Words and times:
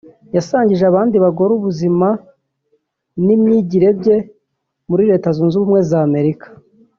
yasangije 0.35 0.83
abandi 0.87 1.15
bagore 1.23 1.51
ubuzima 1.57 2.07
n’ 3.25 3.27
imyigire 3.35 3.89
bye 3.99 4.17
muri 4.89 5.03
Leta 5.11 5.27
Zunze 5.35 5.55
Ubumwe 5.57 5.81
za 5.91 5.99
Amerika 6.09 6.47